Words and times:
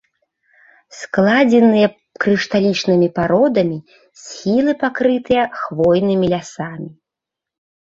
Складзеныя 0.99 1.87
крышталічнымі 2.25 3.07
пародамі, 3.19 3.77
схілы 4.25 4.71
пакрытыя 4.85 5.43
хвойнымі 5.63 6.25
лясамі. 6.37 6.89